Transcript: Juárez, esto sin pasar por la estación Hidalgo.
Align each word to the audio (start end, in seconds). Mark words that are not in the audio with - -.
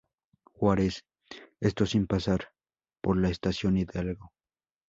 Juárez, 0.53 1.05
esto 1.59 1.85
sin 1.85 2.07
pasar 2.07 2.47
por 3.03 3.17
la 3.17 3.29
estación 3.29 3.77
Hidalgo. 3.77 4.33